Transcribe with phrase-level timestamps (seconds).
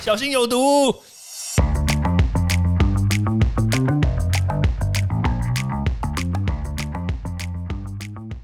[0.00, 0.94] 小心有毒。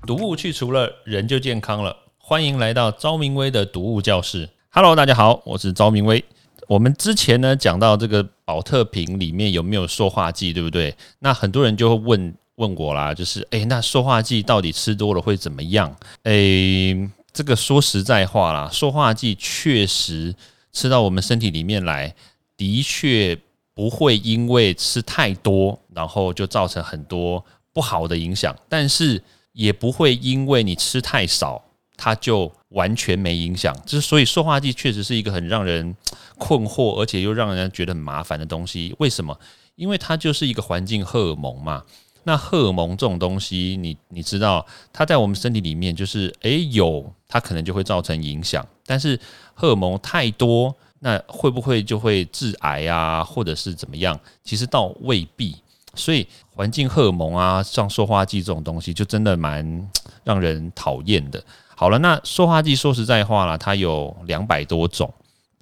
[0.05, 1.97] 毒物去除了，人就健康了。
[2.19, 4.51] 欢迎来到昭明威的毒物教室。
[4.71, 6.23] Hello，大家好，我是昭明威。
[6.69, 10.95] 我们之前呢讲到这个保特瓶里面有没有塑化剂，对不对？
[11.21, 15.95] 那很多人就会问问我啦，就是诶，那塑化剂到底吃多了会怎么样？
[16.25, 20.35] 诶，这个说实在话啦，塑化剂确实
[20.75, 22.15] 吃到我们身体里面来，
[22.59, 23.35] 的确
[23.73, 27.43] 不会因为吃太多，然后就造成很多
[27.73, 29.23] 不好的影响，但是。
[29.55, 31.63] 也不会因为你吃太少，
[31.97, 33.73] 它就完全没影响。
[33.87, 35.95] 就是所以，塑化剂确实是一个很让人
[36.39, 38.93] 困惑，而且又让人觉得很麻烦的东西。
[38.99, 39.39] 为什么？
[39.77, 41.85] 因为它就是一个环境荷尔蒙嘛。
[42.25, 48.67] 那荷尔蒙这种东西，你你知道，它在我们身体里面，就是诶有，它可能就会造成影响。
[48.87, 49.19] 但是
[49.55, 54.19] 荷尔蒙太多，那会不会就会致癌啊，或者是怎么样？
[54.43, 55.57] 其实倒未必。
[55.95, 59.91] 所以环境荷尔蒙啊，像塑化剂这种东西，就真的蛮
[60.25, 61.41] 让人讨厌的。
[61.77, 65.13] 好了，那塑化剂说实在话了，它有两百多种，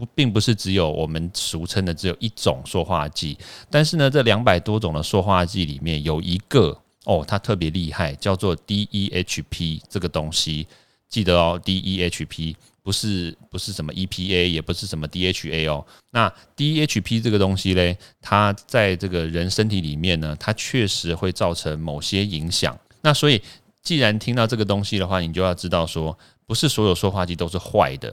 [0.03, 3.39] 不，并不是只有我们俗称的只有一种塑化剂。
[3.70, 10.67] 但是呢，这两百多种的塑化剂里面有一个哦，它特别厉害，叫做 DEHP 这个东西，
[11.09, 12.56] 记得哦，DEHP。
[12.84, 15.86] 不是不是什么 EPA，也不是什么 DHA 哦。
[16.11, 22.77] 那 DHP 这个东西嘞，它在这个人身体里面呢，它确实会造成某些影响。
[23.03, 23.41] 那所以，
[23.84, 28.12] 既然听到这个东西的话，你就要知道说，不是所有塑化剂都是坏的，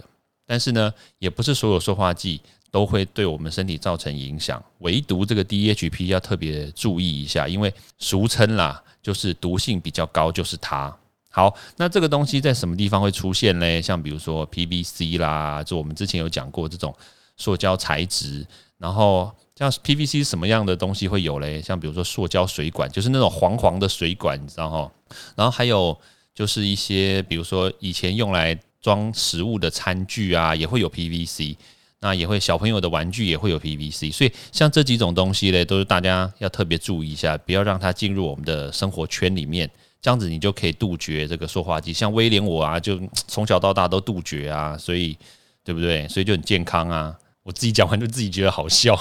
[0.49, 4.59] 但是呢，也不是所有塑化剂都会对我们身体造成影响。
[4.79, 10.91] 唯独这个 DHP 要特别注意一下，因为俗称啦，就是毒性比较高，就是它。
[11.29, 13.79] 好，那这个东西在什么地方会出现呢？
[13.79, 16.91] 像比如说 PVC 啦，就我们之前有讲过这种
[17.37, 18.43] 塑胶材质，
[18.79, 21.61] 然后像 PVC 什么样的东西会有嘞？
[21.61, 24.91] 像比如说塑胶水管，就是那种黄黄的水管，你知道哈？
[25.35, 25.95] 然后还有
[26.33, 31.55] 就是一些比如说以前用来装食物的餐具啊，也会有 PVC，
[31.99, 39.69] 那也会小朋友的玩具也会有 PVC，所以像这几种东西嘞，都是大家要特别注意一下，不要让它进入我们的生活圈里面。
[40.01, 42.97] 这样子你就可以杜绝这个塑化剂，像威廉我啊，就
[43.27, 45.17] 从小到大都杜绝啊，所以
[45.61, 46.07] 对不对？
[46.07, 47.13] 所以就很健康啊。
[47.43, 48.97] 我自己讲完就自己觉得好笑。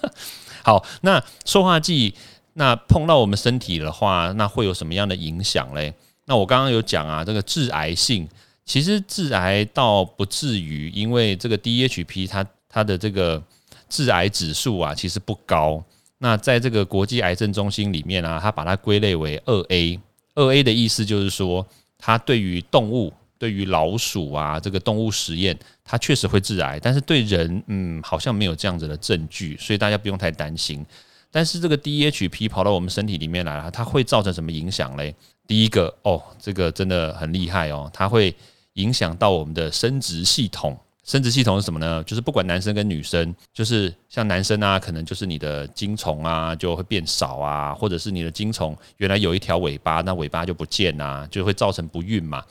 [0.62, 2.14] 好，那塑化剂
[2.52, 5.94] 那碰到我们身体的话，那会有什么样的影响嘞？
[6.26, 8.28] 那我刚刚有讲啊，这个致癌性
[8.64, 13.42] 其实致癌倒不至于，因为这个 DHP 它它的这个
[13.88, 15.84] 致癌指数啊其实不高。
[16.18, 20.00] 那在这个国际癌症中心里面啊，它把它归类为二 A。
[20.34, 21.66] 二 A 的意思就是说，
[21.98, 30.84] 它对于动物，对于老鼠啊，这个动物实验，它确实会致癌，但是对人，嗯，好像没有这样子的证据，所以大家不用太担心。
[31.30, 35.14] 但是这个 DHP 跑到我们身体里面来了，它会造成什么影响嘞？
[35.46, 38.34] 第一个，哦，这个真的很厉害哦，它会
[38.74, 40.78] 影响到我们的生殖系统。
[41.04, 42.02] 生殖系统是什么呢？
[42.04, 52.42] 就是不管男生跟女生，就是像男生啊，可能就是你的精虫啊就会变少啊，或者是你的精虫原来有一条尾巴，那尾巴就不见啊，就会造成不孕嘛。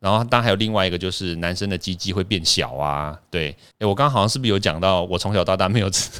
[0.00, 3.16] 然后当然还有另外一个就是男生的鸡鸡会变小啊。
[3.30, 6.10] 对，诶，我刚刚好像是不是有讲到我从小到大没有吃？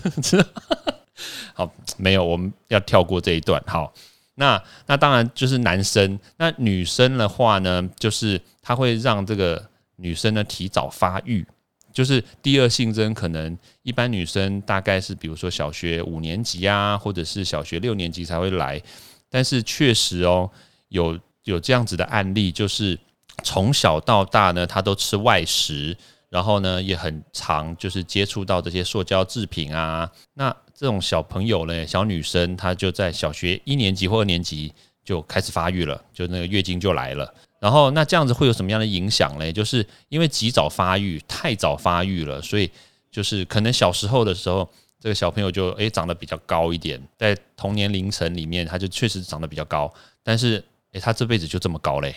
[1.54, 3.60] 好，没有，我们要跳过这一段。
[3.66, 3.92] 好，
[4.34, 11.46] 那那当然就是男生，那女生的话呢，就是它会让这个女生呢提早发育。
[11.92, 18.80] 就是第二性征，可能一般女生大概是，比如说小学五年级啊，或者是小学六年级才会来。
[19.28, 20.48] 但是确实哦，
[20.88, 22.96] 有有这样子的案例，就是
[23.42, 25.96] 从小到大呢，她都吃外食，
[26.30, 30.10] 然后呢也很常就是接触到这些塑胶制品啊。
[30.34, 34.72] 那这种小朋友呢，小女生她就在小学一年级或二年级
[35.04, 37.34] 就开始发育了，就那个月经就来了。
[37.60, 39.52] 然后那这样子会有什么样的影响嘞？
[39.52, 42.70] 就是因为及早发育，太早发育了，所以
[43.10, 44.66] 就是可能小时候的时候，
[44.98, 49.92] 这个小朋友就诶长得比较高一点，在童年龄层里面，他就确实长得比较高。
[50.22, 52.14] 但是诶，他这辈子就这么高嘞？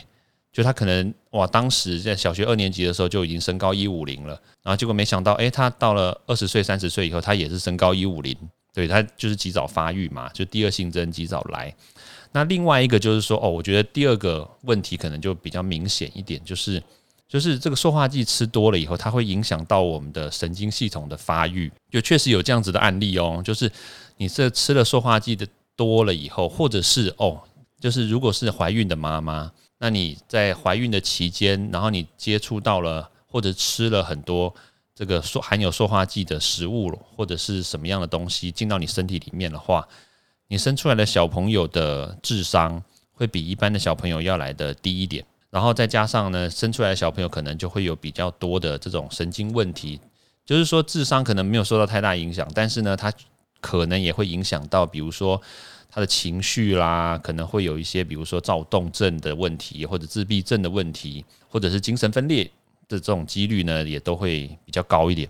[0.54, 8.38] 就他可能哇，当时在小学二年级的时候就已经身高一五零了，然后结果没想到诶，他到了二十岁、三十岁以后，他也是身高一五零，
[8.72, 11.74] 对他就是及早发育嘛，就第二性征及早来。
[12.32, 16.82] 那另外一个就是说，哦，我觉得第二个问题可能就比较明显一点，就是
[17.28, 23.42] 就是这个塑化剂吃多了以后，它会影响到我们的神经系统的发育，就确实有这样子的案例哦。
[23.44, 23.72] 就是
[24.18, 27.42] 你这吃了塑化剂的多了以后，或者是哦，
[27.80, 29.52] 就是如果是怀孕的妈妈，
[29.84, 34.56] 那你在怀孕的期间，然后你接触到了或者吃了很多
[34.96, 39.86] 这个说含有塑化剂的食物或者是什么样的东西进到你身体里面的话，
[40.48, 42.82] 你生出来的小朋友的智商
[43.12, 45.26] 会比一般的小朋友要来的低一点。
[45.50, 50.00] 然后再加上呢，生出来的小朋友可能就会有比较多的这种神经问题，
[50.46, 53.12] 就是说智商可能没有受到太大影响，但是呢，他
[53.64, 55.42] 可能也会影响到，比如说
[55.90, 62.52] 他的情绪啦，可能会有一些比如说躁动症的问题，或者自闭症的问题，或者是精神分裂。
[62.90, 65.28] 的这种几率呢，也都会比较高一点。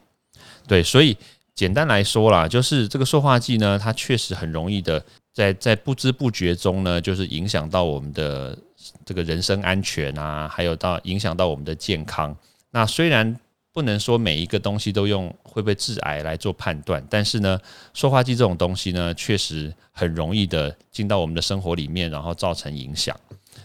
[0.68, 1.16] 对，所以
[1.54, 5.02] 简单来说啦，就是这个塑化剂呢，它确实很容易的，
[5.32, 8.58] 在在不知不觉中呢，就是影响到我们的
[9.06, 12.36] 这个人身安全啊，还有到影响到我们的健康。
[12.72, 13.40] 那虽然
[13.74, 17.60] 不能说每一个东西都用会不会致癌来做判断，但是呢，
[17.94, 23.20] 塑化剂这种东西呢，确实很容易的进到我们的生活里面，然后造成影响。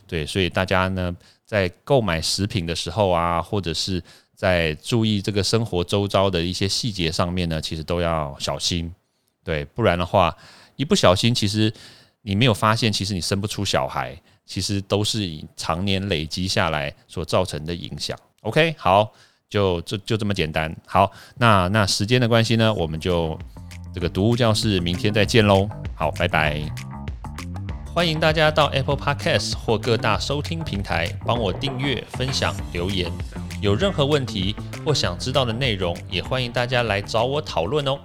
[0.06, 1.16] 对，所以大家呢。
[1.48, 4.02] 在购买食品的时候啊，或者是
[4.34, 8.94] 在注意这个生活周遭的一些细节上面呢，其实都要小心，
[9.42, 10.36] 对，不然的话，
[10.76, 11.72] 一不小心，其实
[12.20, 14.14] 你没有发现，其实你生不出小孩，
[14.44, 18.14] 其实都是以常年累积下来所造成的影响。
[18.42, 19.10] OK，好，
[19.50, 20.74] 就就就这么简单。
[20.86, 23.38] 好，那那时间的关系呢，我们就
[23.94, 25.68] 这个读物教室明天再见喽。
[25.94, 26.62] 好，拜拜。
[27.86, 33.10] 欢迎大家到 Apple Podcast 或各大收听平台帮我订阅、分享、留言。
[33.60, 34.54] 有任何问题
[34.84, 37.98] 或想知道的内容，也欢迎大家来找我讨论哦。